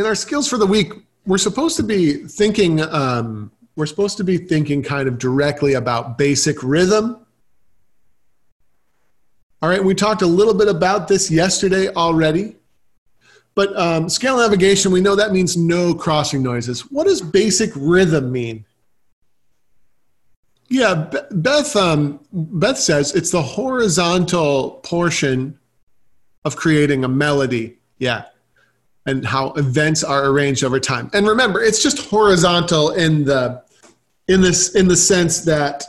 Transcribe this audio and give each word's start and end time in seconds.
in 0.00 0.06
our 0.06 0.14
skills 0.14 0.48
for 0.48 0.56
the 0.56 0.66
week, 0.66 0.92
we're 1.26 1.38
supposed 1.38 1.76
to 1.76 1.82
be 1.82 2.14
thinking. 2.14 2.80
Um, 2.80 3.52
we're 3.76 3.86
supposed 3.86 4.16
to 4.16 4.24
be 4.24 4.36
thinking 4.36 4.82
kind 4.82 5.06
of 5.06 5.18
directly 5.18 5.74
about 5.74 6.18
basic 6.18 6.62
rhythm. 6.62 7.24
All 9.62 9.68
right, 9.68 9.84
we 9.84 9.94
talked 9.94 10.22
a 10.22 10.26
little 10.26 10.54
bit 10.54 10.68
about 10.68 11.06
this 11.06 11.30
yesterday 11.30 11.88
already. 11.88 12.56
But 13.54 13.76
um, 13.78 14.08
scale 14.08 14.38
navigation, 14.38 14.90
we 14.90 15.00
know 15.00 15.14
that 15.14 15.32
means 15.32 15.56
no 15.56 15.94
crossing 15.94 16.42
noises. 16.42 16.90
What 16.90 17.04
does 17.04 17.20
basic 17.20 17.70
rhythm 17.76 18.32
mean? 18.32 18.64
Yeah, 20.68 21.10
Beth. 21.30 21.76
Um, 21.76 22.20
Beth 22.32 22.78
says 22.78 23.14
it's 23.14 23.30
the 23.30 23.42
horizontal 23.42 24.80
portion 24.82 25.58
of 26.44 26.56
creating 26.56 27.04
a 27.04 27.08
melody. 27.08 27.78
Yeah, 27.98 28.26
and 29.06 29.24
how 29.24 29.52
events 29.52 30.04
are 30.04 30.26
arranged 30.26 30.62
over 30.62 30.78
time. 30.78 31.10
And 31.12 31.26
remember, 31.26 31.62
it's 31.62 31.82
just 31.82 32.10
horizontal 32.10 32.90
in 32.90 33.24
the 33.24 33.62
in 34.28 34.40
this 34.40 34.74
in 34.74 34.88
the 34.88 34.96
sense 34.96 35.40
that 35.42 35.84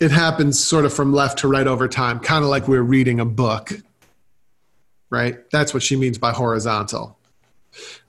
it 0.00 0.10
happens 0.10 0.62
sort 0.62 0.84
of 0.84 0.94
from 0.94 1.12
left 1.12 1.40
to 1.40 1.48
right 1.48 1.66
over 1.66 1.88
time, 1.88 2.20
kind 2.20 2.44
of 2.44 2.50
like 2.50 2.68
we're 2.68 2.82
reading 2.82 3.20
a 3.20 3.24
book. 3.24 3.72
Right? 5.10 5.38
That's 5.50 5.72
what 5.72 5.82
she 5.82 5.96
means 5.96 6.18
by 6.18 6.32
horizontal. 6.32 7.18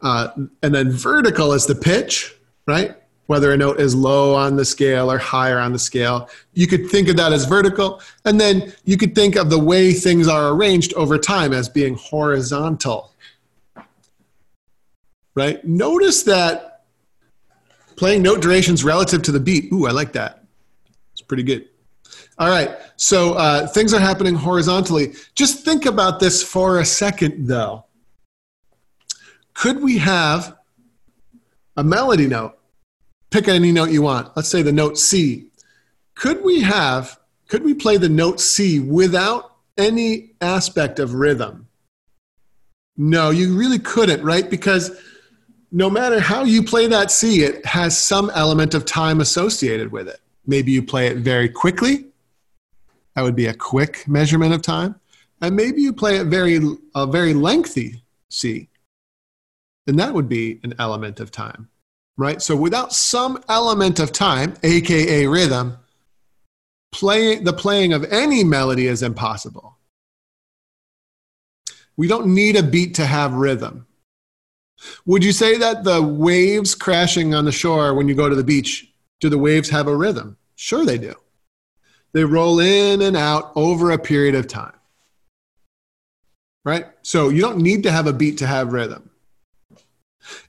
Uh, 0.01 0.29
and 0.61 0.73
then 0.75 0.91
vertical 0.91 1.53
is 1.53 1.65
the 1.65 1.75
pitch, 1.75 2.35
right? 2.67 2.95
whether 3.29 3.51
a 3.53 3.57
note 3.57 3.79
is 3.79 3.93
low 3.93 4.33
on 4.33 4.55
the 4.55 4.65
scale 4.65 5.11
or 5.11 5.19
higher 5.19 5.59
on 5.59 5.71
the 5.71 5.77
scale. 5.77 6.27
You 6.53 6.65
could 6.65 6.89
think 6.89 7.09
of 7.09 7.17
that 7.17 7.31
as 7.31 7.45
vertical. 7.45 8.01
And 8.25 8.41
then 8.41 8.73
you 8.85 8.97
could 8.97 9.13
think 9.13 9.35
of 9.35 9.51
the 9.51 9.59
way 9.59 9.93
things 9.93 10.27
are 10.27 10.49
arranged 10.49 10.95
over 10.95 11.15
time 11.19 11.53
as 11.53 11.69
being 11.69 11.93
horizontal. 11.93 13.13
Right? 15.39 15.63
Notice 15.65 16.23
that 16.23 16.83
playing 17.95 18.21
note 18.21 18.41
durations 18.41 18.83
relative 18.83 19.21
to 19.23 19.31
the 19.31 19.39
beat. 19.39 19.71
Ooh, 19.71 19.87
I 19.87 19.91
like 19.91 20.13
that. 20.13 20.43
It's 21.13 21.21
pretty 21.21 21.43
good. 21.43 21.67
All 22.37 22.49
right, 22.49 22.77
so 22.95 23.33
uh, 23.33 23.67
things 23.67 23.93
are 23.93 23.99
happening 23.99 24.35
horizontally. 24.35 25.13
Just 25.35 25.65
think 25.65 25.85
about 25.85 26.19
this 26.19 26.41
for 26.41 26.79
a 26.79 26.85
second, 26.85 27.47
though. 27.47 27.85
Could 29.53 29.81
we 29.81 29.97
have 29.97 30.55
a 31.75 31.83
melody 31.83 32.27
note 32.27 32.59
pick 33.31 33.47
any 33.47 33.71
note 33.71 33.91
you 33.91 34.01
want. 34.01 34.35
Let's 34.35 34.49
say 34.49 34.61
the 34.61 34.71
note 34.71 34.97
C. 34.97 35.47
Could 36.15 36.43
we 36.43 36.61
have, 36.61 37.19
could 37.47 37.63
we 37.63 37.73
play 37.73 37.97
the 37.97 38.09
note 38.09 38.39
C 38.39 38.79
without 38.79 39.55
any 39.77 40.31
aspect 40.41 40.99
of 40.99 41.13
rhythm? 41.13 41.67
No, 42.97 43.29
you 43.29 43.57
really 43.57 43.79
couldn't, 43.79 44.23
right? 44.23 44.49
Because 44.49 44.99
no 45.71 45.89
matter 45.89 46.19
how 46.19 46.43
you 46.43 46.63
play 46.63 46.87
that 46.87 47.11
C, 47.11 47.43
it 47.43 47.65
has 47.65 47.97
some 47.97 48.31
element 48.33 48.73
of 48.73 48.85
time 48.85 49.21
associated 49.21 49.91
with 49.91 50.07
it. 50.07 50.19
Maybe 50.45 50.71
you 50.71 50.81
play 50.81 51.07
it 51.07 51.17
very 51.17 51.49
quickly. 51.49 52.05
That 53.15 53.21
would 53.23 53.35
be 53.35 53.47
a 53.47 53.53
quick 53.53 54.07
measurement 54.07 54.53
of 54.53 54.61
time. 54.61 54.95
And 55.41 55.55
maybe 55.55 55.81
you 55.81 55.93
play 55.93 56.17
it 56.17 56.27
very, 56.27 56.59
a 56.95 57.05
very 57.05 57.33
lengthy 57.33 58.01
C. 58.29 58.67
And 59.87 59.99
that 59.99 60.13
would 60.13 60.29
be 60.29 60.59
an 60.63 60.73
element 60.79 61.19
of 61.19 61.31
time 61.31 61.69
right? 62.19 62.41
So 62.41 62.55
without 62.55 62.91
some 62.93 63.41
element 63.47 63.99
of 63.99 64.11
time, 64.11 64.55
aka 64.61 65.25
rhythm, 65.25 65.77
playing 66.91 67.45
the 67.45 67.53
playing 67.53 67.93
of 67.93 68.03
any 68.11 68.43
melody 68.43 68.87
is 68.87 69.01
impossible. 69.01 69.77
We 71.95 72.07
don't 72.07 72.33
need 72.35 72.57
a 72.57 72.63
beat 72.63 72.95
to 72.95 73.05
have 73.05 73.33
rhythm. 73.33 73.87
Would 75.05 75.23
you 75.23 75.31
say 75.31 75.57
that 75.57 75.83
the 75.83 76.01
waves 76.01 76.75
crashing 76.75 77.33
on 77.33 77.45
the 77.45 77.51
shore 77.51 77.93
when 77.93 78.07
you 78.07 78.15
go 78.15 78.29
to 78.29 78.35
the 78.35 78.43
beach, 78.43 78.91
do 79.19 79.29
the 79.29 79.37
waves 79.37 79.69
have 79.69 79.87
a 79.87 79.95
rhythm? 79.95 80.37
Sure, 80.55 80.85
they 80.85 80.97
do. 80.97 81.13
They 82.13 82.23
roll 82.23 82.59
in 82.59 83.01
and 83.01 83.15
out 83.15 83.51
over 83.55 83.91
a 83.91 83.99
period 83.99 84.35
of 84.35 84.47
time. 84.47 84.73
Right? 86.65 86.85
So 87.01 87.29
you 87.29 87.41
don't 87.41 87.59
need 87.59 87.83
to 87.83 87.91
have 87.91 88.07
a 88.07 88.13
beat 88.13 88.37
to 88.39 88.47
have 88.47 88.73
rhythm. 88.73 89.09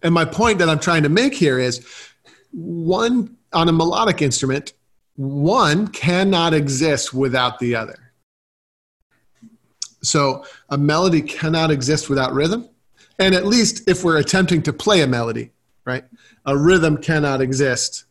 And 0.02 0.12
my 0.12 0.24
point 0.24 0.58
that 0.58 0.68
I'm 0.68 0.80
trying 0.80 1.04
to 1.04 1.08
make 1.08 1.34
here 1.34 1.58
is 1.58 1.86
one 2.52 3.36
on 3.52 3.68
a 3.68 3.72
melodic 3.72 4.22
instrument, 4.22 4.72
one 5.16 5.88
cannot 5.88 6.54
exist 6.54 7.12
without 7.12 7.58
the 7.58 7.74
other. 7.74 8.12
So 10.02 10.44
a 10.68 10.78
melody 10.78 11.20
cannot 11.20 11.70
exist 11.70 12.08
without 12.08 12.32
rhythm. 12.32 12.68
And 13.20 13.34
at 13.34 13.46
least 13.46 13.88
if 13.88 14.02
we're 14.02 14.18
attempting 14.18 14.62
to 14.62 14.72
play 14.72 15.02
a 15.02 15.06
melody, 15.06 15.52
right, 15.84 16.04
a 16.46 16.56
rhythm 16.56 16.96
cannot 16.96 17.40
exist 17.40 18.06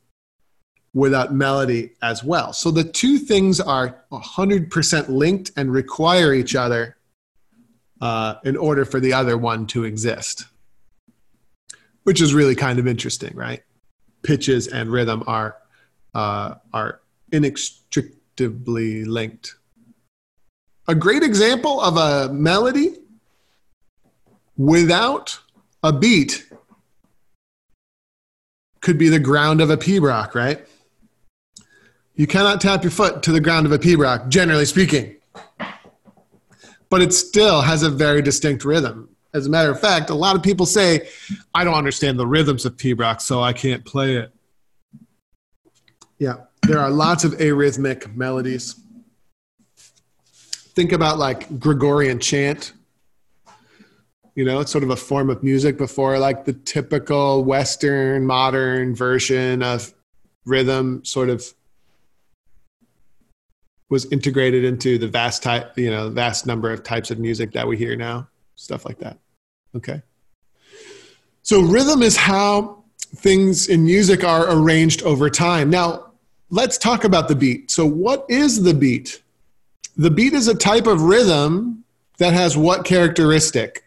without 0.94 1.34
melody 1.34 1.92
as 2.02 2.24
well. 2.24 2.54
So 2.54 2.72
the 2.72 2.84
two 2.84 3.18
things 3.18 3.60
are 3.60 4.04
100% 4.12 5.10
linked 5.10 5.52
and 5.58 5.72
require 5.72 6.34
each 6.34 6.56
other 6.56 6.98
uh, 8.02 8.36
in 8.46 8.56
order 8.56 8.86
for 8.86 9.00
the 9.00 9.12
other 9.12 9.38
one 9.38 9.68
to 9.68 9.84
exist 9.84 10.46
which 12.10 12.22
is 12.22 12.34
really 12.34 12.56
kind 12.56 12.80
of 12.80 12.88
interesting, 12.88 13.36
right? 13.36 13.62
Pitches 14.24 14.68
and 14.68 14.92
rhythm 14.92 15.24
are 15.28 15.58
uh, 16.16 16.56
are 16.74 17.02
inextricably 17.32 19.06
linked. 19.06 19.56
A 20.88 20.96
great 20.96 21.22
example 21.22 21.80
of 21.80 21.98
a 21.98 22.34
melody 22.34 22.96
without 24.60 25.40
a 25.82 25.94
beat 25.94 26.46
could 28.82 28.98
be 28.98 29.08
the 29.08 29.20
ground 29.20 29.62
of 29.62 29.70
a 29.70 29.78
pibroch, 29.78 30.36
right? 30.36 30.68
You 32.16 32.28
cannot 32.28 32.60
tap 32.60 32.84
your 32.84 32.92
foot 32.92 33.24
to 33.24 33.32
the 33.32 33.40
ground 33.40 33.66
of 33.66 33.72
a 33.72 33.80
pibroch, 33.80 34.28
generally 34.28 34.66
speaking. 34.66 35.16
But 36.90 37.02
it 37.02 37.14
still 37.14 37.62
has 37.62 37.84
a 37.84 37.90
very 37.90 38.22
distinct 38.22 38.66
rhythm. 38.66 39.10
As 39.34 39.46
a 39.46 39.50
matter 39.50 39.72
of 39.72 39.80
fact, 39.80 40.10
a 40.10 40.16
lot 40.16 40.36
of 40.36 40.44
people 40.44 40.66
say, 40.66 41.08
I 41.56 41.64
don't 41.64 41.76
understand 41.76 42.20
the 42.20 42.28
rhythms 42.28 42.66
of 42.66 42.76
pibroch, 42.76 43.22
so 43.22 43.42
I 43.42 43.54
can't 43.54 43.86
play 43.86 44.18
it. 44.18 44.34
Yeah, 46.18 46.36
there 46.64 46.80
are 46.80 46.90
lots 46.90 47.24
of 47.24 47.34
arrhythmic 47.34 48.14
melodies. 48.14 48.76
Think 49.78 50.92
about 50.92 51.18
like 51.18 51.60
Gregorian 51.60 52.20
chant. 52.20 52.74
You 54.36 54.46
know, 54.46 54.60
it's 54.60 54.72
sort 54.72 54.84
of 54.84 54.90
a 54.90 54.96
form 54.96 55.30
of 55.30 55.44
music 55.44 55.78
before 55.78 56.18
like 56.20 56.46
the 56.46 56.54
typical 56.54 57.44
Western 57.44 58.26
modern 58.26 58.96
version 58.96 59.64
of 59.64 59.94
rhythm 60.46 61.04
sort 61.04 61.30
of 61.30 61.54
was 63.90 64.06
integrated 64.12 64.64
into 64.64 64.98
the 64.98 65.08
vast 65.08 65.42
type, 65.42 65.78
you 65.78 65.90
know, 65.90 66.10
vast 66.10 66.46
number 66.46 66.72
of 66.72 66.84
types 66.84 67.12
of 67.12 67.20
music 67.20 67.52
that 67.54 67.68
we 67.68 67.76
hear 67.76 67.96
now 67.96 68.28
stuff 68.60 68.86
like 68.86 69.00
that. 69.00 69.18
Okay. 69.76 70.02
So 71.42 71.62
rhythm 71.62 72.02
is 72.02 72.18
how 72.18 72.84
things 73.16 73.68
in 73.68 73.86
music 73.86 74.24
are 74.24 74.52
arranged 74.52 75.02
over 75.04 75.30
time. 75.30 75.70
Now, 75.70 76.12
let's 76.50 76.78
talk 76.78 77.04
about 77.04 77.28
the 77.28 77.36
beat. 77.36 77.72
So, 77.72 77.86
what 77.86 78.26
is 78.30 78.64
the 78.64 78.74
beat? 78.74 79.24
The 79.98 80.12
beat 80.12 80.34
is 80.34 80.48
a 80.48 80.56
type 80.56 80.88
of 80.88 81.02
rhythm 81.04 81.84
that 82.18 82.34
has 82.34 82.56
what 82.56 82.86
characteristic? 82.86 83.84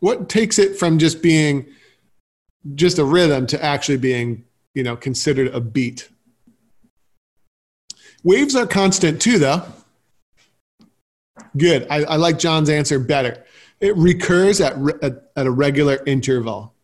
What 0.00 0.28
takes 0.28 0.58
it 0.58 0.76
from 0.76 0.98
just 0.98 1.22
being 1.22 1.66
just 2.74 2.98
a 2.98 3.04
rhythm 3.04 3.46
to 3.48 3.64
actually 3.64 3.98
being, 3.98 4.44
you 4.74 4.82
know, 4.82 4.96
considered 4.96 5.48
a 5.54 5.60
beat? 5.60 6.08
Waves 8.24 8.54
are 8.56 8.66
constant 8.66 9.20
too, 9.22 9.38
though. 9.38 9.62
Good. 11.56 11.86
I, 11.90 12.04
I 12.04 12.16
like 12.16 12.38
John's 12.38 12.68
answer 12.68 12.98
better. 12.98 13.44
It 13.80 13.96
recurs 13.96 14.60
at, 14.60 14.74
at, 15.02 15.30
at 15.36 15.46
a 15.46 15.50
regular 15.50 16.02
interval. 16.04 16.74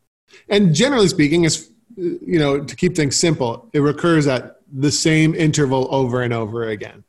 And 0.48 0.74
generally 0.74 1.08
speaking, 1.08 1.44
is 1.44 1.70
you 1.96 2.38
know, 2.38 2.64
to 2.64 2.76
keep 2.76 2.96
things 2.96 3.16
simple, 3.16 3.68
it 3.72 3.80
recurs 3.80 4.26
at 4.26 4.60
the 4.72 4.90
same 4.90 5.34
interval 5.34 5.88
over 5.94 6.22
and 6.22 6.32
over 6.32 6.68
again. 6.68 7.04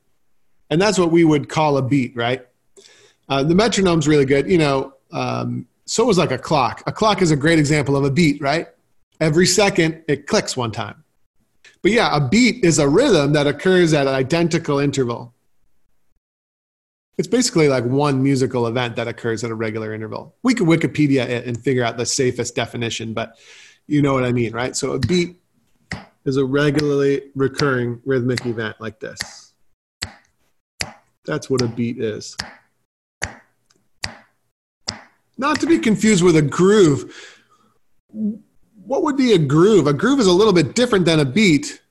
And 0.70 0.82
that's 0.82 0.98
what 0.98 1.12
we 1.12 1.24
would 1.24 1.50
call 1.50 1.78
a 1.78 1.82
beat, 1.82 2.16
right? 2.16 2.46
Uh, 3.30 3.44
the 3.44 3.56
metronome's 3.56 4.08
really 4.08 4.26
good. 4.26 4.50
You 4.50 4.58
know, 4.58 4.94
um, 5.12 5.68
so 5.86 6.10
is 6.10 6.18
like 6.18 6.32
a 6.32 6.38
clock. 6.38 6.84
A 6.88 6.92
clock 6.92 7.22
is 7.22 7.32
a 7.32 7.36
great 7.36 7.60
example 7.60 7.96
of 7.96 8.04
a 8.04 8.12
beat, 8.12 8.42
right? 8.42 8.68
Every 9.20 9.46
second, 9.46 10.04
it 10.08 10.28
clicks 10.28 10.58
one 10.58 10.72
time. 10.72 11.04
But 11.82 11.92
yeah, 11.92 12.16
a 12.16 12.28
beat 12.28 12.64
is 12.64 12.80
a 12.80 12.90
rhythm 12.90 13.34
that 13.34 13.48
occurs 13.48 13.94
at 13.94 14.08
an 14.08 14.14
identical 14.14 14.80
interval. 14.80 15.34
It's 17.18 17.28
basically 17.28 17.70
like 17.70 17.86
one 17.86 18.22
musical 18.22 18.68
event 18.68 18.96
that 18.98 19.08
occurs 19.08 19.44
at 19.44 19.52
a 19.52 19.56
regular 19.56 19.94
interval. 19.94 20.36
We 20.44 20.54
could 20.54 20.68
Wikipedia 20.68 21.26
it 21.28 21.46
and 21.46 21.58
figure 21.64 21.84
out 21.84 21.98
the 21.98 22.06
safest 22.06 22.56
definition, 22.56 23.14
but 23.14 23.38
you 23.88 24.02
know 24.02 24.14
what 24.14 24.26
I 24.26 24.32
mean, 24.32 24.52
right? 24.52 24.76
So 24.76 24.94
a 24.94 25.00
beat 25.00 25.40
is 26.26 26.38
a 26.38 26.44
regularly 26.44 27.32
recurring 27.36 28.02
rhythmic 28.04 28.46
event 28.46 28.78
like 28.80 29.00
this. 29.00 29.54
That's 31.26 31.50
what 31.50 31.62
a 31.62 31.68
beat 31.68 32.00
is. 32.00 32.36
Not 35.38 35.60
to 35.60 35.68
be 35.68 35.80
confused 35.80 36.24
with 36.24 36.38
a 36.38 36.42
groove. 36.42 37.14
What 38.86 39.04
would 39.04 39.18
be 39.18 39.34
a 39.34 39.38
groove? 39.38 39.88
A 39.88 39.94
groove 39.94 40.20
is 40.20 40.28
a 40.28 40.32
little 40.32 40.54
bit 40.54 40.76
different 40.76 41.06
than 41.06 41.20
a 41.20 41.26
beat. 41.26 41.82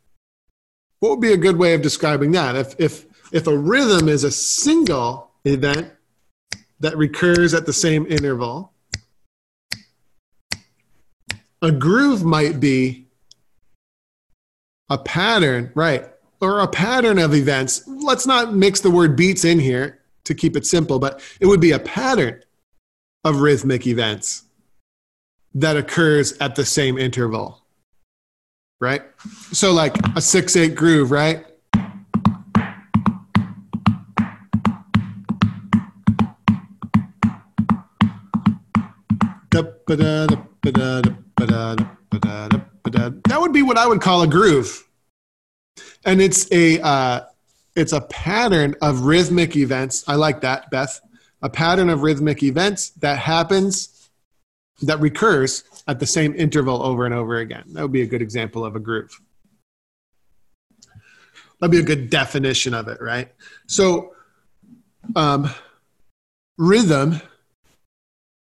What 1.01 1.11
would 1.11 1.21
be 1.21 1.33
a 1.33 1.37
good 1.37 1.59
way 1.59 1.75
of 1.75 1.83
describing 1.83 2.33
that? 2.33 2.57
If, 2.57 2.75
if, 2.79 3.07
if 3.33 3.47
a 3.47 3.57
rhythm 3.57 4.09
is 4.09 4.25
a 4.25 4.31
single 4.31 5.31
event 5.45 5.93
that 6.81 6.97
recurs 6.97 7.53
at 7.53 7.67
the 7.67 7.73
same 7.73 8.07
interval, 8.07 8.73
a 11.61 11.73
groove 11.73 12.25
might 12.25 12.61
be 12.61 13.09
a 14.89 14.99
pattern, 14.99 15.73
right? 15.75 16.09
Or 16.41 16.61
a 16.61 16.69
pattern 16.69 17.19
of 17.19 17.35
events. 17.35 17.83
Let's 17.87 18.27
not 18.27 18.55
mix 18.55 18.81
the 18.81 18.91
word 18.91 19.17
beats 19.17 19.45
in 19.45 19.59
here 19.59 20.01
to 20.25 20.35
keep 20.35 20.57
it 20.57 20.67
simple, 20.67 20.99
but 20.99 21.21
it 21.41 21.47
would 21.47 21.61
be 21.61 21.73
a 21.73 21.79
pattern 21.79 22.44
of 23.25 23.41
rhythmic 23.41 23.87
events 23.87 24.45
that 25.55 25.77
occurs 25.77 26.37
at 26.41 26.55
the 26.57 26.65
same 26.65 26.99
interval. 26.99 27.61
Right? 28.81 29.03
So, 29.53 29.73
like 29.73 29.97
a 30.17 30.21
6 30.21 30.57
8 30.57 30.75
groove, 30.75 31.11
right? 31.11 31.47
That 43.25 43.41
would 43.41 43.53
be 43.53 43.63
what 43.63 43.79
I 43.79 43.87
would 43.87 44.01
call 44.01 44.23
a 44.23 44.27
groove. 44.27 44.87
And 46.05 46.21
it's 46.21 46.51
a 46.53 46.81
uh, 46.81 47.21
it's 47.77 47.93
a 47.93 48.01
pattern 48.03 48.75
of 48.83 49.03
rhythmic 49.03 49.57
events. 49.57 50.05
I 50.07 50.17
like 50.17 50.41
that, 50.43 50.71
Beth. 50.71 51.01
A 51.45 51.49
pattern 51.49 51.91
of 51.91 52.03
rhythmic 52.03 52.43
events 52.43 52.91
that 52.91 53.19
happens, 53.19 54.09
that 54.83 54.99
recurs 54.99 55.63
at 55.87 56.01
the 56.01 56.07
same 56.07 56.35
interval 56.35 56.83
over 56.83 57.07
and 57.07 57.15
over 57.15 57.37
again. 57.37 57.65
That 57.69 57.83
would 57.83 57.93
be 57.93 58.03
a 58.03 58.07
good 58.07 58.23
example 58.23 58.65
of 58.65 58.75
a 58.75 58.81
groove. 58.81 59.21
That'd 61.61 61.71
be 61.71 61.79
a 61.79 61.83
good 61.83 62.11
definition 62.11 62.75
of 62.75 62.89
it, 62.89 63.01
right? 63.01 63.33
So, 63.67 64.15
um, 65.15 65.49
rhythm 66.59 67.21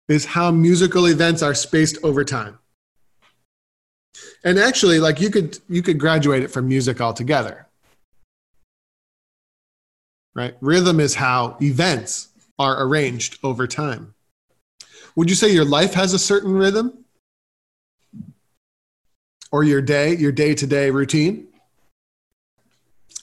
is 0.09 0.27
how 0.27 0.51
musical 0.51 1.07
events 1.07 1.43
are 1.43 1.55
spaced 1.55 1.97
over 2.03 2.25
time. 2.25 2.59
And 4.45 4.59
actually, 4.59 5.01
like 5.01 5.21
you 5.21 5.31
could 5.31 5.59
you 5.69 5.83
could 5.83 5.99
graduate 5.99 6.43
it 6.43 6.49
from 6.49 6.69
music 6.69 7.01
altogether 7.01 7.69
right? 10.35 10.57
Rhythm 10.61 11.01
is 11.01 11.15
how 11.15 11.57
events 11.61 12.30
are 12.61 12.85
arranged 12.85 13.39
over 13.43 13.67
time. 13.67 14.15
Would 15.17 15.31
you 15.31 15.35
say 15.35 15.51
your 15.51 15.65
life 15.65 15.95
has 15.95 16.13
a 16.13 16.19
certain 16.19 16.53
rhythm? 16.53 17.07
Or 19.51 19.65
your 19.65 19.81
day, 19.81 20.15
your 20.15 20.31
day 20.31 20.55
to 20.55 20.67
day 20.67 20.91
routine? 20.91 21.49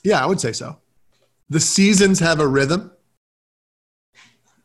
Yeah, 0.02 0.22
I 0.22 0.26
would 0.26 0.40
say 0.40 0.52
so. 0.52 0.78
The 1.48 1.60
seasons 1.60 2.18
have 2.18 2.40
a 2.40 2.46
rhythm. 2.48 2.90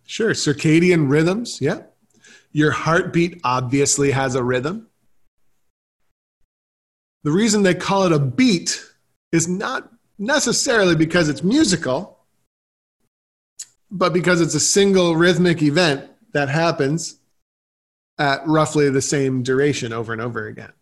Sure, 0.06 0.32
circadian 0.32 1.08
rhythms, 1.10 1.62
yeah. 1.62 1.84
Your 2.52 2.72
heartbeat 2.72 3.42
obviously 3.44 4.10
has 4.12 4.34
a 4.34 4.44
rhythm. 4.44 4.88
The 7.24 7.32
reason 7.32 7.62
they 7.62 7.76
call 7.76 8.04
it 8.06 8.12
a 8.12 8.20
beat 8.20 8.84
is 9.32 9.48
not 9.48 9.90
necessarily 10.18 10.96
because 10.96 11.30
it's 11.30 11.44
musical, 11.44 12.23
but 13.94 14.12
because 14.12 14.42
it's 14.42 14.56
a 14.56 14.60
single 14.60 15.16
rhythmic 15.16 15.62
event 15.62 16.10
that 16.34 16.50
happens 16.50 17.20
at 18.18 18.46
roughly 18.48 18.90
the 18.90 19.02
same 19.02 19.44
duration 19.44 19.94
over 19.94 20.12
and 20.12 20.22
over 20.22 20.48
again. 20.48 20.74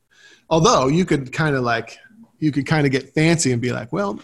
Although 0.50 0.88
you 0.88 1.04
could 1.04 1.32
kind 1.34 1.56
of 1.56 1.64
like, 1.64 2.00
you 2.40 2.54
could 2.54 2.66
kind 2.66 2.86
of 2.86 2.92
get 2.92 3.14
fancy 3.14 3.52
and 3.52 3.62
be 3.62 3.74
like, 3.74 3.92
well, 3.92 4.20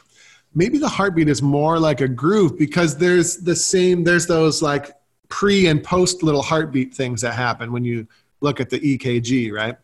maybe 0.55 0.77
the 0.77 0.87
heartbeat 0.87 1.27
is 1.27 1.41
more 1.41 1.79
like 1.79 1.99
a 1.99 2.07
groove 2.07 2.57
because 2.57 2.97
there's 2.97 3.37
the 3.37 3.55
same, 3.55 4.05
there's 4.05 4.25
those 4.25 4.61
like 4.61 4.95
pre 5.27 5.67
and 5.67 5.83
post 5.83 6.23
little 6.23 6.41
heartbeat 6.41 6.93
things 6.93 7.21
that 7.21 7.33
happen 7.33 7.73
when 7.73 7.83
you 7.83 8.07
look 8.39 8.61
at 8.61 8.69
the 8.69 8.79
EKG, 8.79 9.51
right? 9.51 9.77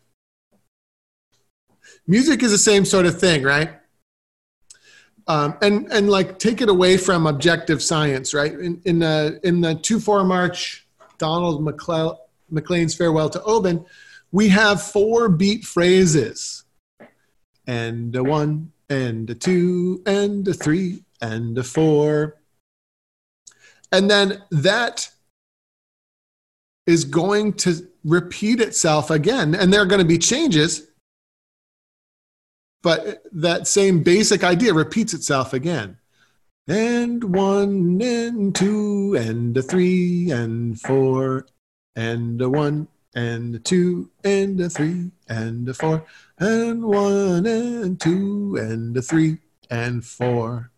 Music 2.08 2.42
is 2.42 2.52
the 2.52 2.58
same 2.58 2.86
sort 2.86 3.06
of 3.06 3.20
thing, 3.20 3.44
right? 3.44 3.80
Um, 5.28 5.58
and 5.62 5.92
and 5.92 6.10
like 6.10 6.40
take 6.40 6.62
it 6.62 6.70
away 6.70 6.98
from 6.98 7.28
objective 7.28 7.82
science, 7.82 8.34
right? 8.34 8.54
In 8.54 8.82
in 8.86 9.00
the 9.00 9.40
in 9.44 9.62
the 9.62 9.76
two 9.76 10.00
four 10.00 10.24
march, 10.24 10.86
Donald 11.18 11.64
McLean's 12.50 12.96
farewell 12.96 13.30
to 13.30 13.42
Oban, 13.44 13.86
we 14.32 14.50
have 14.50 14.82
four 14.82 15.30
beat 15.30 15.64
phrases, 15.64 16.64
and 17.68 18.16
a 18.16 18.24
one, 18.24 18.72
and 18.90 19.30
a 19.30 19.36
two, 19.36 20.02
and 20.06 20.48
a 20.48 20.54
three, 20.54 21.04
and 21.22 21.58
a 21.58 21.64
four, 21.64 22.38
and 23.92 24.10
then 24.10 24.44
that 24.52 25.10
is 26.86 27.06
going 27.06 27.54
to 27.54 27.88
repeat 28.04 28.60
itself 28.60 29.10
again, 29.10 29.56
and 29.56 29.72
there 29.72 29.82
are 29.82 29.86
going 29.86 30.02
to 30.02 30.06
be 30.06 30.18
changes 30.18 30.88
but 32.84 33.24
that 33.32 33.66
same 33.66 34.04
basic 34.04 34.44
idea 34.44 34.74
repeats 34.74 35.14
itself 35.14 35.54
again. 35.54 35.98
And 36.68 37.24
one 37.36 38.00
and 38.02 38.54
two 38.54 39.16
and 39.18 39.58
a 39.58 39.62
three 39.62 40.30
and 40.30 40.80
four 40.80 41.48
and 41.96 42.42
a 42.42 42.50
one 42.50 42.88
and 43.16 43.56
a 43.56 43.60
two 43.60 44.12
and 44.24 44.60
a 44.60 44.70
three 44.70 45.12
and 45.28 45.68
a 45.68 45.74
four 45.74 46.06
and 46.38 46.84
one 46.84 47.46
and 47.46 48.00
two 48.00 48.58
and 48.60 48.96
a 48.96 49.02
three 49.02 49.40
and 49.70 50.06
four 50.06 50.72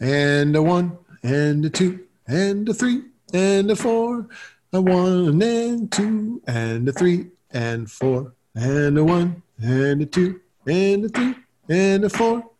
and 0.00 0.54
a 0.54 0.62
one 0.62 0.98
and 1.22 1.64
a 1.64 1.70
two 1.70 2.04
and 2.26 2.68
a 2.68 2.74
three 2.74 3.02
and 3.32 3.70
a 3.70 3.76
four 3.76 4.28
a 4.72 4.80
one 4.80 5.40
and 5.40 5.92
two 5.92 6.42
and 6.46 6.88
a 6.88 6.92
three 6.92 7.26
and 7.50 7.90
four 7.90 8.34
and 8.54 8.98
a 8.98 9.04
one 9.04 9.42
and 9.62 10.02
a 10.02 10.06
two 10.06 10.40
and 10.66 11.04
a 11.04 11.08
three 11.08 11.34
and 11.68 12.04
a 12.04 12.10
four 12.10 12.50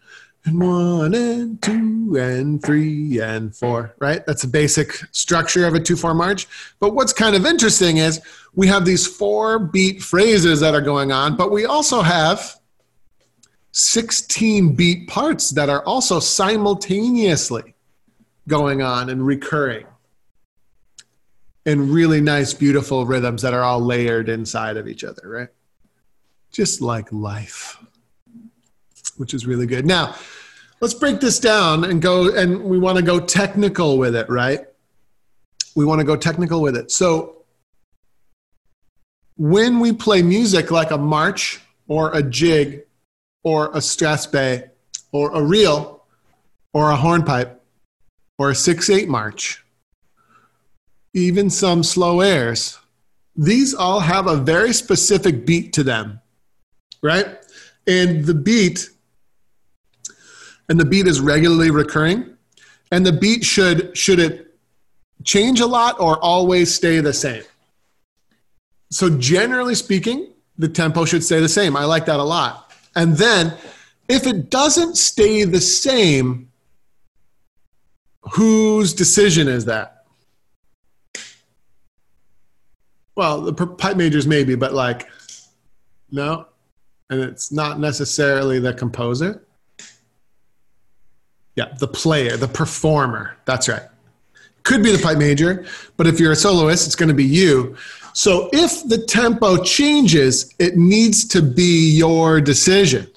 and 0.45 0.61
one 0.61 1.15
and 1.15 1.61
two 1.63 2.17
and 2.19 2.63
three 2.63 3.21
and 3.21 3.55
four, 3.57 3.95
right? 3.99 4.25
That's 4.27 4.45
a 4.45 4.49
basic 4.49 4.93
structure 5.13 5.67
of 5.67 5.75
a 5.75 5.81
2 5.81 5.97
4 5.97 6.15
march. 6.15 6.47
But 6.81 6.95
what's 6.95 7.13
kind 7.13 7.35
of 7.35 7.47
interesting 7.47 7.97
is 7.97 8.21
we 8.55 8.67
have 8.69 8.85
these 8.85 9.07
four 9.07 9.59
beat 9.59 10.03
phrases 10.03 10.61
that 10.61 10.75
are 10.75 10.83
going 10.83 11.13
on, 11.13 11.37
but 11.37 11.51
we 11.51 11.65
also 11.65 12.03
have 12.03 12.59
16 13.73 14.75
beat 14.75 15.09
parts 15.09 15.51
that 15.51 15.69
are 15.69 15.85
also 15.85 16.21
simultaneously 16.21 17.75
going 18.47 18.83
on 18.83 19.09
and 19.09 19.27
recurring 19.27 19.87
in 21.65 21.91
really 21.91 22.21
nice, 22.21 22.53
beautiful 22.53 23.07
rhythms 23.07 23.41
that 23.41 23.55
are 23.55 23.63
all 23.63 23.81
layered 23.81 24.29
inside 24.29 24.77
of 24.77 24.87
each 24.87 25.03
other, 25.03 25.23
right? 25.25 25.49
Just 26.55 26.81
like 26.81 27.13
life, 27.13 27.83
which 29.17 29.35
is 29.35 29.45
really 29.45 29.67
good. 29.67 29.85
Now, 29.85 30.15
let's 30.81 30.95
break 30.95 31.21
this 31.21 31.41
down 31.41 31.85
and 31.85 32.01
go, 32.01 32.35
and 32.35 32.63
we 32.63 32.79
want 32.79 32.97
to 32.97 33.03
go 33.03 33.19
technical 33.19 33.99
with 33.99 34.15
it, 34.15 34.31
right? 34.31 34.61
We 35.75 35.85
want 35.85 35.99
to 35.99 36.05
go 36.05 36.17
technical 36.17 36.63
with 36.63 36.77
it. 36.77 36.93
So, 36.93 37.45
when 39.37 39.81
we 39.81 39.93
play 39.93 40.23
music 40.23 40.71
like 40.71 40.93
a 40.93 40.97
march 40.99 41.61
or 41.89 42.15
a 42.15 42.23
jig 42.23 42.85
or 43.43 43.67
a 43.67 43.79
strathspey 43.79 44.71
or 45.11 45.35
a 45.35 45.43
reel 45.43 46.05
or 46.73 46.93
a 46.93 46.97
hornpipe 46.97 47.61
or 48.39 48.51
a 48.51 48.55
6 48.55 48.91
8 48.91 49.09
march, 49.09 49.65
even 51.15 51.51
some 51.51 51.83
slow 51.83 52.21
airs, 52.21 52.79
these 53.37 53.75
all 53.75 53.99
have 53.99 54.29
a 54.29 54.37
very 54.37 54.73
specific 54.73 55.45
beat 55.45 55.73
to 55.73 55.83
them 55.83 56.21
right? 57.05 57.37
And 57.87 58.25
the 58.25 58.35
beat, 58.35 58.89
and 60.69 60.81
the 60.81 60.87
beat 60.87 61.07
is 61.07 61.21
regularly 61.21 61.71
recurring, 61.71 62.37
and 62.91 63.05
the 63.05 63.13
beat 63.13 63.45
should 63.45 63.97
should 63.97 64.19
it 64.19 64.57
change 65.23 65.61
a 65.61 65.67
lot 65.67 66.01
or 66.01 66.19
always 66.25 66.75
stay 66.75 67.01
the 67.01 67.13
same? 67.13 67.45
So 68.91 69.11
generally 69.11 69.75
speaking, 69.75 70.33
the 70.57 70.69
tempo 70.69 71.05
should 71.05 71.23
stay 71.23 71.41
the 71.41 71.49
same. 71.49 71.77
I 71.77 71.85
like 71.85 72.07
that 72.07 72.21
a 72.21 72.25
lot. 72.25 72.73
And 72.97 73.17
then 73.17 73.55
if 74.09 74.27
it 74.27 74.51
doesn't 74.51 74.97
stay 74.97 75.45
the 75.45 75.61
same, 75.61 76.49
whose 78.23 78.95
decision 78.95 79.49
is 79.49 79.67
that? 79.67 80.05
Well, 83.17 83.43
the 83.43 83.53
pipe 83.53 83.97
majors 83.97 84.27
maybe, 84.27 84.55
but 84.55 84.73
like, 84.73 85.09
no 86.11 86.47
and 87.11 87.21
it's 87.21 87.53
not 87.53 87.79
necessarily 87.81 88.59
the 88.59 88.73
composer. 88.73 89.45
Yeah, 91.57 91.73
the 91.79 91.89
player, 91.89 92.37
the 92.37 92.49
performer. 92.49 93.37
That's 93.45 93.69
right. 93.69 93.83
Could 94.65 94.83
be 94.83 94.91
the 94.91 95.03
pipe 95.03 95.19
major, 95.19 95.67
but 95.97 96.07
if 96.07 96.19
you're 96.19 96.33
a 96.33 96.37
soloist, 96.37 96.87
it's 96.87 96.97
going 96.97 97.11
to 97.11 97.15
be 97.15 97.25
you. 97.25 97.77
So 98.15 98.49
if 98.53 98.89
the 98.89 98.99
tempo 98.99 99.63
changes, 99.63 100.55
it 100.59 100.77
needs 100.77 101.27
to 101.29 101.43
be 101.43 101.91
your 101.91 102.41
decision. 102.41 103.09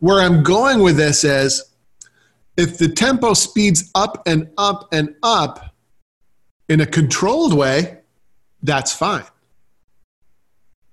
Where 0.00 0.20
I'm 0.20 0.42
going 0.42 0.80
with 0.80 0.96
this 0.96 1.24
is 1.24 1.64
if 2.56 2.78
the 2.78 2.88
tempo 2.88 3.32
speeds 3.34 3.90
up 3.94 4.22
and 4.26 4.50
up 4.58 4.88
and 4.92 5.14
up 5.22 5.74
in 6.68 6.80
a 6.80 6.86
controlled 6.86 7.54
way, 7.54 7.98
that's 8.62 8.92
fine. 8.92 9.24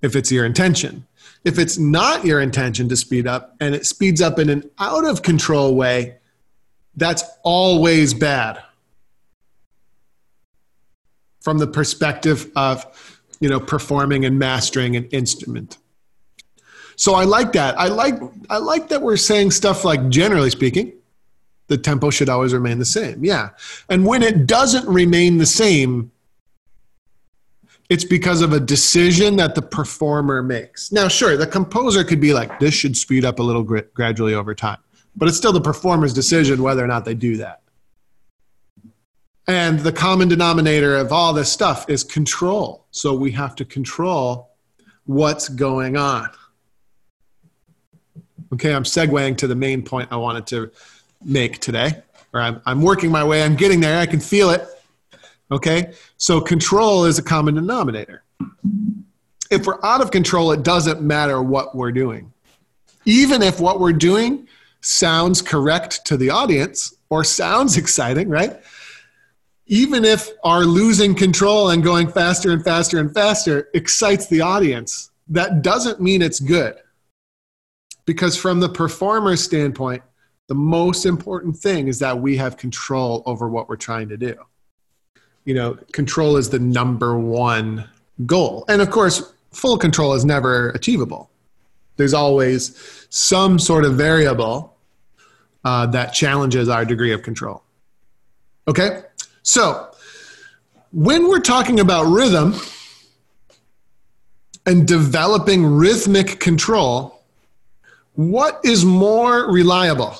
If 0.01 0.15
it's 0.15 0.31
your 0.31 0.45
intention. 0.45 1.06
If 1.47 1.57
it's 1.57 1.77
not 1.77 2.25
your 2.25 2.41
intention 2.41 2.89
to 2.89 2.97
speed 2.97 3.25
up 3.25 3.55
and 3.61 3.73
it 3.73 3.85
speeds 3.85 4.21
up 4.21 4.37
in 4.37 4.49
an 4.49 4.69
out 4.79 5.05
of 5.05 5.21
control 5.21 5.75
way, 5.75 6.17
that's 6.97 7.23
always 7.41 8.13
bad. 8.13 8.61
From 11.39 11.59
the 11.59 11.67
perspective 11.67 12.51
of, 12.57 12.85
you 13.39 13.47
know, 13.47 13.61
performing 13.61 14.25
and 14.25 14.37
mastering 14.37 14.97
an 14.97 15.05
instrument. 15.05 15.77
So 16.97 17.13
I 17.13 17.23
like 17.23 17.53
that. 17.53 17.79
I 17.79 17.87
like 17.87 18.15
I 18.49 18.57
like 18.57 18.89
that 18.89 19.01
we're 19.01 19.15
saying 19.15 19.51
stuff 19.51 19.85
like 19.85 20.09
generally 20.09 20.49
speaking, 20.49 20.91
the 21.67 21.77
tempo 21.77 22.09
should 22.09 22.27
always 22.27 22.53
remain 22.53 22.77
the 22.77 22.85
same. 22.85 23.23
Yeah. 23.23 23.51
And 23.87 24.05
when 24.05 24.21
it 24.21 24.47
doesn't 24.47 24.85
remain 24.85 25.37
the 25.37 25.45
same, 25.45 26.11
it's 27.89 28.03
because 28.03 28.41
of 28.41 28.53
a 28.53 28.59
decision 28.59 29.37
that 29.37 29.55
the 29.55 29.61
performer 29.61 30.43
makes. 30.43 30.91
Now, 30.91 31.07
sure, 31.07 31.37
the 31.37 31.47
composer 31.47 32.03
could 32.03 32.19
be 32.19 32.33
like, 32.33 32.59
this 32.59 32.73
should 32.73 32.97
speed 32.97 33.23
up 33.23 33.39
a 33.39 33.43
little 33.43 33.63
gradually 33.63 34.33
over 34.33 34.53
time, 34.53 34.79
but 35.15 35.27
it's 35.27 35.37
still 35.37 35.53
the 35.53 35.61
performer's 35.61 36.13
decision 36.13 36.61
whether 36.61 36.83
or 36.83 36.87
not 36.87 37.05
they 37.05 37.13
do 37.13 37.37
that. 37.37 37.61
And 39.47 39.79
the 39.79 39.93
common 39.93 40.27
denominator 40.27 40.97
of 40.97 41.13
all 41.13 41.31
this 41.31 41.49
stuff 41.49 41.89
is 41.89 42.03
control. 42.03 42.85
So 42.91 43.15
we 43.15 43.31
have 43.31 43.55
to 43.55 43.65
control 43.65 44.49
what's 45.05 45.47
going 45.47 45.95
on. 45.95 46.29
Okay, 48.53 48.73
I'm 48.73 48.83
segueing 48.83 49.37
to 49.37 49.47
the 49.47 49.55
main 49.55 49.81
point 49.83 50.09
I 50.11 50.17
wanted 50.17 50.47
to 50.47 50.71
make 51.23 51.59
today, 51.59 52.03
or 52.33 52.41
I'm, 52.41 52.61
I'm 52.65 52.81
working 52.81 53.09
my 53.09 53.23
way, 53.23 53.43
I'm 53.43 53.55
getting 53.55 53.79
there, 53.79 53.97
I 53.99 54.05
can 54.05 54.19
feel 54.19 54.49
it. 54.49 54.67
Okay, 55.49 55.93
so 56.17 56.41
control 56.41 57.05
is 57.05 57.19
a 57.19 57.23
common 57.23 57.55
denominator. 57.55 58.23
If 59.49 59.65
we're 59.65 59.83
out 59.83 60.01
of 60.01 60.11
control, 60.11 60.51
it 60.51 60.63
doesn't 60.63 61.01
matter 61.01 61.41
what 61.41 61.73
we're 61.73 61.93
doing. 61.93 62.33
Even 63.05 63.41
if 63.41 63.59
what 63.61 63.79
we're 63.79 63.93
doing 63.93 64.47
sounds 64.81 65.41
correct 65.41 66.05
to 66.05 66.17
the 66.17 66.29
audience 66.29 66.95
or 67.09 67.23
sounds 67.23 67.77
exciting, 67.83 68.27
right? 68.27 68.59
Even 69.67 70.03
if 70.03 70.29
our 70.43 70.65
losing 70.65 71.15
control 71.15 71.69
and 71.69 71.81
going 71.81 72.09
faster 72.09 72.51
and 72.51 72.63
faster 72.63 72.99
and 72.99 73.13
faster 73.13 73.69
excites 73.73 74.27
the 74.27 74.41
audience, 74.41 75.11
that 75.29 75.61
doesn't 75.61 76.01
mean 76.01 76.21
it's 76.21 76.41
good. 76.41 76.75
Because 78.05 78.37
from 78.37 78.59
the 78.59 78.69
performer's 78.69 79.43
standpoint, 79.43 80.03
the 80.47 80.55
most 80.55 81.05
important 81.05 81.55
thing 81.55 81.87
is 81.87 81.99
that 81.99 82.17
we 82.17 82.37
have 82.37 82.57
control 82.57 83.23
over 83.25 83.49
what 83.49 83.67
we're 83.69 83.75
trying 83.75 84.09
to 84.09 84.17
do 84.17 84.35
you 85.47 85.53
know, 85.53 85.77
control 85.93 86.35
is 86.35 86.49
the 86.49 86.59
number 86.59 87.17
one 87.17 87.87
goal. 88.25 88.65
And 88.67 88.81
of 88.81 88.91
course, 88.91 89.33
full 89.53 89.77
control 89.77 90.13
is 90.13 90.25
never 90.25 90.71
achievable. 90.71 91.29
There's 91.95 92.13
always 92.13 93.07
some 93.09 93.57
sort 93.57 93.85
of 93.85 93.95
variable 93.95 94.75
uh, 95.63 95.85
that 95.87 96.13
challenges 96.13 96.67
our 96.67 96.83
degree 96.83 97.13
of 97.13 97.23
control. 97.23 97.63
Okay? 98.67 99.03
So, 99.41 99.89
when 100.91 101.29
we're 101.29 101.39
talking 101.39 101.79
about 101.79 102.07
rhythm 102.07 102.53
and 104.65 104.85
developing 104.85 105.65
rhythmic 105.65 106.41
control, 106.41 107.23
what 108.15 108.59
is 108.65 108.83
more 108.83 109.49
reliable? 109.49 110.13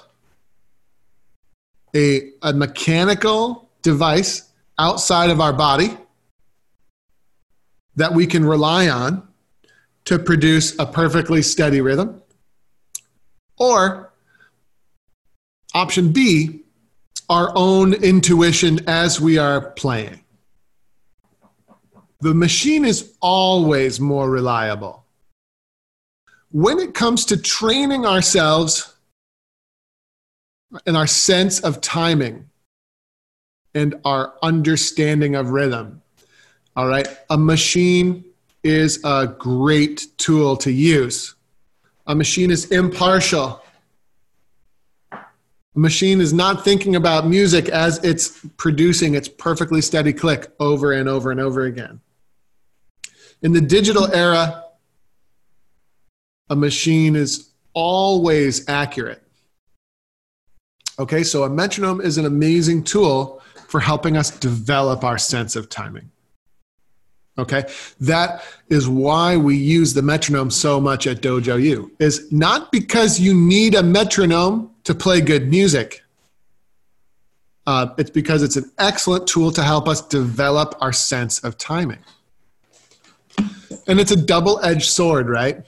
A, 1.94 2.32
a 2.42 2.54
mechanical 2.54 3.70
device 3.82 4.47
outside 4.80 5.30
of 5.30 5.42
our 5.42 5.54
body 5.54 5.98
that 7.96 8.14
we 8.14 8.28
can 8.28 8.46
rely 8.46 8.88
on 8.88 9.28
to 10.06 10.18
produce 10.20 10.78
a 10.80 10.86
perfectly 10.86 11.42
steady 11.42 11.82
rhythm. 11.82 12.22
Or 13.58 14.14
option 15.74 16.12
B, 16.12 16.62
our 17.30 17.52
own 17.56 17.94
intuition 17.94 18.88
as 18.88 19.20
we 19.20 19.38
are 19.38 19.72
playing. 19.72 20.24
The 22.22 22.34
machine 22.34 22.86
is 22.86 23.14
always 23.22 24.00
more 24.00 24.30
reliable. 24.30 25.06
When 26.52 26.80
it 26.80 26.94
comes 26.94 27.26
to 27.26 27.38
training 27.38 28.06
ourselves 28.06 28.96
and 30.86 30.96
our 30.96 31.08
sense 31.08 31.60
of 31.60 31.82
timing, 31.82 32.50
and 33.78 33.96
our 34.04 34.34
understanding 34.42 35.36
of 35.36 35.52
rhythm. 35.52 36.02
All 36.76 36.88
right. 36.88 37.08
A 37.30 37.38
machine 37.38 38.26
is 38.64 39.00
a 39.04 39.28
great 39.40 40.08
tool 40.18 40.58
to 40.58 40.72
use. 40.72 41.36
A 42.08 42.16
machine 42.16 42.52
is 42.52 42.72
impartial. 42.72 43.64
A 45.12 45.20
machine 45.80 46.20
is 46.20 46.34
not 46.34 46.66
thinking 46.66 46.96
about 46.96 47.28
music 47.28 47.70
as 47.70 48.04
it's 48.04 48.44
producing 48.58 49.14
its 49.14 49.28
perfectly 49.28 49.82
steady 49.82 50.12
click 50.12 50.52
over 50.60 50.92
and 50.92 51.08
over 51.08 51.30
and 51.32 51.40
over 51.40 51.66
again. 51.66 52.00
In 53.44 53.54
the 53.54 53.62
digital 53.62 54.12
era, 54.14 54.64
a 56.50 56.56
machine 56.56 57.16
is 57.16 57.52
always 57.74 58.68
accurate. 58.68 59.22
Okay, 61.00 61.24
so 61.24 61.44
a 61.44 61.50
metronome 61.50 62.02
is 62.02 62.18
an 62.18 62.26
amazing 62.26 62.84
tool 62.84 63.37
for 63.68 63.80
helping 63.80 64.18
us 64.18 64.32
develop 64.32 65.04
our 65.04 65.18
sense 65.18 65.56
of 65.56 65.70
timing. 65.70 66.10
Okay, 67.40 67.66
that 68.00 68.44
is 68.70 68.90
why 68.90 69.38
we 69.38 69.56
use 69.56 69.94
the 69.94 70.02
metronome 70.02 70.50
so 70.50 70.82
much 70.82 71.06
at 71.06 71.22
Dojo 71.22 71.62
U. 71.62 71.92
Is 72.00 72.32
not 72.32 72.72
because 72.72 73.20
you 73.20 73.34
need 73.36 73.76
a 73.76 73.84
metronome 73.84 74.72
to 74.86 74.96
play 74.96 75.22
good 75.22 75.48
music. 75.48 76.02
Uh, 77.68 77.94
it's 77.98 78.10
because 78.10 78.42
it's 78.42 78.56
an 78.56 78.72
excellent 78.80 79.28
tool 79.28 79.52
to 79.52 79.62
help 79.62 79.88
us 79.88 80.02
develop 80.02 80.74
our 80.82 80.94
sense 80.94 81.44
of 81.44 81.58
timing. 81.58 82.00
And 83.86 84.00
it's 84.00 84.12
a 84.12 84.16
double 84.16 84.60
edged 84.64 84.90
sword, 84.90 85.30
right? 85.30 85.64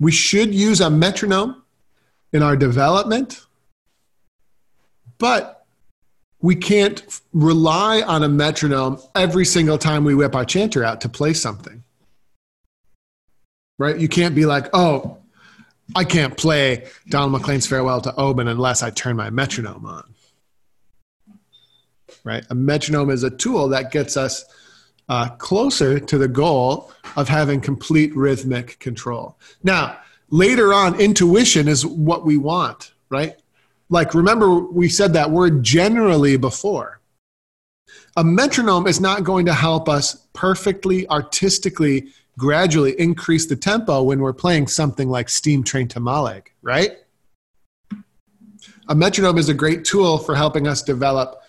We 0.00 0.10
should 0.10 0.54
use 0.54 0.80
a 0.80 0.90
metronome 0.90 1.62
in 2.32 2.42
our 2.42 2.56
development, 2.56 3.46
but 5.18 5.57
we 6.40 6.54
can't 6.54 7.20
rely 7.32 8.02
on 8.02 8.22
a 8.22 8.28
metronome 8.28 9.00
every 9.14 9.44
single 9.44 9.78
time 9.78 10.04
we 10.04 10.14
whip 10.14 10.34
our 10.34 10.44
chanter 10.44 10.84
out 10.84 11.00
to 11.00 11.08
play 11.08 11.32
something. 11.32 11.82
Right? 13.78 13.98
You 13.98 14.08
can't 14.08 14.34
be 14.34 14.46
like, 14.46 14.68
oh, 14.72 15.18
I 15.96 16.04
can't 16.04 16.36
play 16.36 16.86
Donald 17.08 17.32
McLean's 17.32 17.66
Farewell 17.66 18.00
to 18.02 18.14
Oban 18.16 18.48
unless 18.48 18.82
I 18.82 18.90
turn 18.90 19.16
my 19.16 19.30
metronome 19.30 19.86
on. 19.86 20.14
Right? 22.24 22.44
A 22.50 22.54
metronome 22.54 23.10
is 23.10 23.22
a 23.22 23.30
tool 23.30 23.68
that 23.68 23.90
gets 23.90 24.16
us 24.16 24.44
uh, 25.08 25.30
closer 25.36 25.98
to 25.98 26.18
the 26.18 26.28
goal 26.28 26.92
of 27.16 27.28
having 27.28 27.60
complete 27.60 28.14
rhythmic 28.14 28.78
control. 28.78 29.38
Now, 29.62 29.98
later 30.30 30.74
on, 30.74 31.00
intuition 31.00 31.66
is 31.66 31.86
what 31.86 32.26
we 32.26 32.36
want, 32.36 32.92
right? 33.08 33.36
Like 33.90 34.14
remember 34.14 34.58
we 34.58 34.88
said 34.88 35.12
that 35.14 35.30
word 35.30 35.62
generally 35.62 36.36
before. 36.36 37.00
A 38.16 38.24
metronome 38.24 38.86
is 38.86 39.00
not 39.00 39.24
going 39.24 39.46
to 39.46 39.54
help 39.54 39.88
us 39.88 40.26
perfectly 40.32 41.08
artistically 41.08 42.12
gradually 42.36 42.98
increase 43.00 43.46
the 43.46 43.56
tempo 43.56 44.02
when 44.02 44.20
we're 44.20 44.32
playing 44.32 44.66
something 44.68 45.08
like 45.08 45.28
steam 45.28 45.64
train 45.64 45.88
to 45.88 46.00
Mallaig, 46.00 46.46
right? 46.62 46.98
A 48.88 48.94
metronome 48.94 49.38
is 49.38 49.48
a 49.48 49.54
great 49.54 49.84
tool 49.84 50.18
for 50.18 50.34
helping 50.34 50.66
us 50.66 50.82
develop 50.82 51.42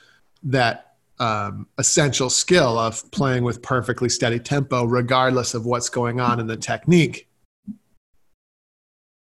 that 0.43 0.95
um, 1.19 1.67
essential 1.77 2.29
skill 2.29 2.79
of 2.79 3.09
playing 3.11 3.43
with 3.43 3.61
perfectly 3.61 4.09
steady 4.09 4.39
tempo 4.39 4.85
regardless 4.85 5.53
of 5.53 5.65
what's 5.65 5.89
going 5.89 6.19
on 6.19 6.39
in 6.39 6.47
the 6.47 6.57
technique. 6.57 7.27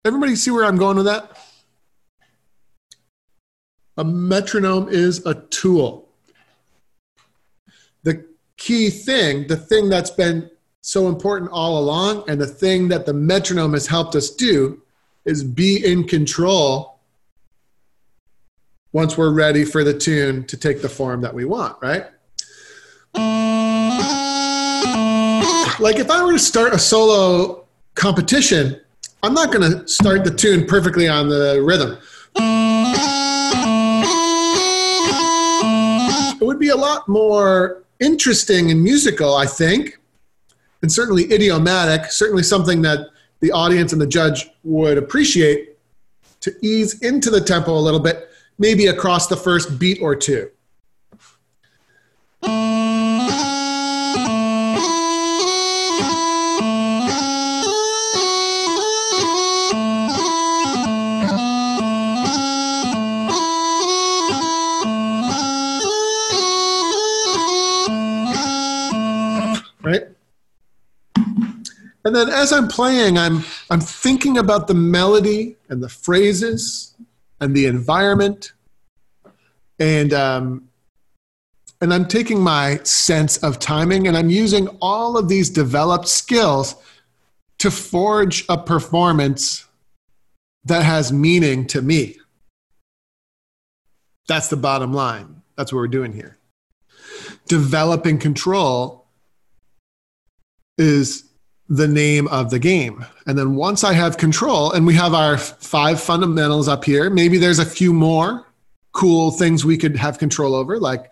Everybody 0.04 0.37
see 0.37 0.50
where 0.50 0.64
i'm 0.64 0.76
going 0.76 0.97
with 0.97 1.06
that 1.06 1.38
a 3.96 4.04
metronome 4.04 4.88
is 4.88 5.24
a 5.26 5.34
tool. 5.34 6.08
The 8.02 8.24
key 8.56 8.90
thing, 8.90 9.46
the 9.46 9.56
thing 9.56 9.88
that's 9.88 10.10
been 10.10 10.50
so 10.80 11.08
important 11.08 11.50
all 11.52 11.78
along, 11.78 12.28
and 12.28 12.40
the 12.40 12.46
thing 12.46 12.88
that 12.88 13.06
the 13.06 13.14
metronome 13.14 13.72
has 13.72 13.86
helped 13.86 14.14
us 14.14 14.30
do 14.30 14.82
is 15.24 15.42
be 15.42 15.84
in 15.84 16.04
control 16.04 16.98
once 18.92 19.16
we're 19.16 19.32
ready 19.32 19.64
for 19.64 19.82
the 19.82 19.94
tune 19.94 20.44
to 20.46 20.56
take 20.56 20.82
the 20.82 20.88
form 20.88 21.20
that 21.20 21.34
we 21.34 21.44
want, 21.44 21.76
right? 21.82 22.06
Like 25.80 25.96
if 25.96 26.10
I 26.10 26.22
were 26.22 26.32
to 26.32 26.38
start 26.38 26.72
a 26.72 26.78
solo 26.78 27.64
competition, 27.94 28.80
I'm 29.22 29.34
not 29.34 29.52
going 29.52 29.70
to 29.70 29.88
start 29.88 30.22
the 30.22 30.30
tune 30.30 30.66
perfectly 30.66 31.08
on 31.08 31.28
the 31.28 31.60
rhythm. 31.64 31.98
It 36.44 36.46
would 36.46 36.58
be 36.58 36.68
a 36.68 36.76
lot 36.76 37.08
more 37.08 37.84
interesting 38.00 38.70
and 38.70 38.82
musical, 38.82 39.34
I 39.34 39.46
think, 39.46 39.98
and 40.82 40.92
certainly 40.92 41.32
idiomatic, 41.32 42.12
certainly 42.12 42.42
something 42.42 42.82
that 42.82 43.08
the 43.40 43.50
audience 43.50 43.94
and 43.94 44.02
the 44.02 44.06
judge 44.06 44.50
would 44.62 44.98
appreciate 44.98 45.78
to 46.40 46.54
ease 46.60 47.00
into 47.00 47.30
the 47.30 47.40
tempo 47.40 47.72
a 47.72 47.80
little 47.80 47.98
bit 47.98 48.28
maybe 48.58 48.88
across 48.88 49.26
the 49.26 49.36
first 49.38 49.78
beat 49.78 50.02
or 50.02 50.14
two. 50.14 50.50
And 72.14 72.28
then 72.28 72.38
as 72.38 72.52
I'm 72.52 72.68
playing, 72.68 73.18
I'm, 73.18 73.42
I'm 73.71 73.80
thinking 73.80 74.38
about 74.38 74.68
the 74.68 74.75
melody 74.75 75.56
and 75.68 75.83
the 75.83 75.88
phrases 75.88 76.94
and 77.40 77.56
the 77.56 77.66
environment. 77.66 78.52
And, 79.80 80.12
um, 80.12 80.68
and 81.80 81.92
I'm 81.92 82.06
taking 82.06 82.40
my 82.40 82.76
sense 82.85 83.38
of 83.38 83.59
timing 83.59 84.06
and 84.06 84.16
I'm 84.16 84.30
using 84.30 84.68
all 84.80 85.18
of 85.18 85.28
these 85.28 85.50
developed 85.50 86.06
skills 86.06 86.76
to 87.59 87.68
forge 87.68 88.44
a 88.49 88.59
performance 88.59 89.66
that 90.66 90.85
has 90.85 91.12
meaning 91.12 91.66
to 91.66 91.83
me. 91.83 92.18
That's 94.28 94.47
the 94.47 94.56
bottom 94.56 94.92
line. 94.92 95.42
That's 95.56 95.73
what 95.73 95.78
we're 95.80 95.88
doing 95.88 96.12
here. 96.12 96.38
Developing 97.49 98.18
control 98.18 99.09
is 100.78 101.25
the 101.68 101.88
name 101.88 102.28
of 102.28 102.50
the 102.50 102.59
game. 102.59 103.04
And 103.26 103.38
then 103.38 103.54
once 103.54 103.85
I 103.85 103.94
have 103.94 104.16
control, 104.16 104.73
and 104.73 104.87
we 104.87 104.94
have 104.94 105.14
our 105.14 105.38
five 105.38 106.00
fundamentals 106.00 106.68
up 106.68 106.85
here, 106.85 107.09
maybe 107.09 107.38
there's 107.38 107.59
a 107.59 107.64
few 107.64 107.92
more 107.92 108.47
cool 108.92 109.30
things 109.30 109.64
we 109.64 109.78
could 109.78 109.97
have 109.97 110.18
control 110.18 110.54
over, 110.54 110.78
like 110.78 111.11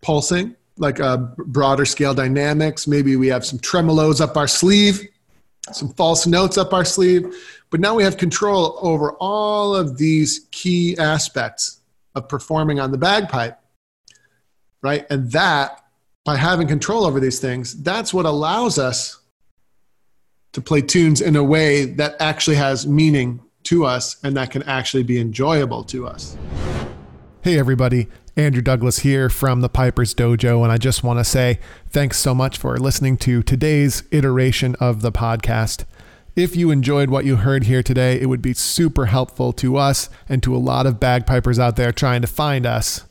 pulsing, 0.00 0.54
like 0.78 0.98
a 0.98 1.04
uh, 1.04 1.16
broader 1.16 1.84
scale 1.84 2.14
dynamics. 2.14 2.86
Maybe 2.86 3.16
we 3.16 3.28
have 3.28 3.44
some 3.44 3.58
tremolos 3.58 4.20
up 4.20 4.36
our 4.36 4.48
sleeve, 4.48 5.06
some 5.72 5.90
false 5.90 6.26
notes 6.26 6.56
up 6.56 6.72
our 6.72 6.84
sleeve. 6.84 7.34
But 7.70 7.80
now 7.80 7.94
we 7.94 8.02
have 8.02 8.16
control 8.16 8.78
over 8.80 9.12
all 9.20 9.76
of 9.76 9.98
these 9.98 10.48
key 10.50 10.96
aspects 10.98 11.80
of 12.14 12.28
performing 12.28 12.80
on 12.80 12.90
the 12.90 12.98
bagpipe, 12.98 13.60
right? 14.82 15.06
And 15.10 15.30
that, 15.32 15.84
by 16.24 16.36
having 16.36 16.66
control 16.66 17.04
over 17.04 17.20
these 17.20 17.38
things, 17.38 17.82
that's 17.82 18.12
what 18.12 18.26
allows 18.26 18.78
us 18.78 19.19
to 20.52 20.60
play 20.60 20.80
tunes 20.80 21.20
in 21.20 21.36
a 21.36 21.44
way 21.44 21.84
that 21.84 22.16
actually 22.20 22.56
has 22.56 22.86
meaning 22.86 23.40
to 23.64 23.84
us 23.84 24.16
and 24.24 24.36
that 24.36 24.50
can 24.50 24.62
actually 24.64 25.02
be 25.02 25.20
enjoyable 25.20 25.84
to 25.84 26.06
us. 26.06 26.36
Hey, 27.42 27.58
everybody. 27.58 28.08
Andrew 28.36 28.62
Douglas 28.62 29.00
here 29.00 29.28
from 29.28 29.60
the 29.60 29.68
Piper's 29.68 30.14
Dojo, 30.14 30.62
and 30.62 30.72
I 30.72 30.78
just 30.78 31.02
want 31.02 31.18
to 31.18 31.24
say 31.24 31.58
thanks 31.90 32.16
so 32.18 32.34
much 32.34 32.56
for 32.56 32.76
listening 32.78 33.16
to 33.18 33.42
today's 33.42 34.02
iteration 34.12 34.76
of 34.80 35.02
the 35.02 35.12
podcast. 35.12 35.84
If 36.36 36.54
you 36.56 36.70
enjoyed 36.70 37.10
what 37.10 37.24
you 37.24 37.36
heard 37.36 37.64
here 37.64 37.82
today, 37.82 38.20
it 38.20 38.26
would 38.26 38.40
be 38.40 38.54
super 38.54 39.06
helpful 39.06 39.52
to 39.54 39.76
us 39.76 40.08
and 40.28 40.42
to 40.42 40.54
a 40.54 40.58
lot 40.58 40.86
of 40.86 41.00
bagpipers 41.00 41.58
out 41.58 41.76
there 41.76 41.92
trying 41.92 42.22
to 42.22 42.28
find 42.28 42.64
us 42.64 43.04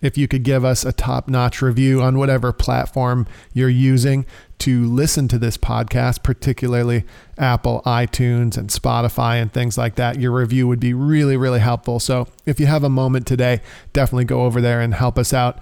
if 0.00 0.18
you 0.18 0.28
could 0.28 0.42
give 0.42 0.64
us 0.64 0.84
a 0.84 0.92
top 0.92 1.28
notch 1.28 1.62
review 1.62 2.02
on 2.02 2.18
whatever 2.18 2.52
platform 2.52 3.26
you're 3.52 3.68
using 3.68 4.26
to 4.64 4.86
listen 4.86 5.28
to 5.28 5.38
this 5.38 5.58
podcast, 5.58 6.22
particularly 6.22 7.04
Apple, 7.36 7.82
iTunes, 7.84 8.56
and 8.56 8.70
Spotify, 8.70 9.34
and 9.34 9.52
things 9.52 9.76
like 9.76 9.96
that. 9.96 10.18
Your 10.18 10.32
review 10.32 10.66
would 10.66 10.80
be 10.80 10.94
really, 10.94 11.36
really 11.36 11.60
helpful. 11.60 12.00
So 12.00 12.28
if 12.46 12.58
you 12.58 12.64
have 12.64 12.82
a 12.82 12.88
moment 12.88 13.26
today, 13.26 13.60
definitely 13.92 14.24
go 14.24 14.44
over 14.44 14.62
there 14.62 14.80
and 14.80 14.94
help 14.94 15.18
us 15.18 15.34
out. 15.34 15.58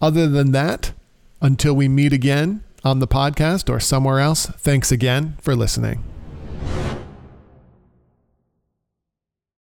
Other 0.00 0.26
than 0.26 0.52
that, 0.52 0.92
until 1.42 1.74
we 1.74 1.86
meet 1.86 2.14
again 2.14 2.64
on 2.82 2.98
the 2.98 3.06
podcast 3.06 3.68
or 3.68 3.78
somewhere 3.78 4.20
else, 4.20 4.46
thanks 4.46 4.90
again 4.90 5.36
for 5.42 5.54
listening. 5.54 6.02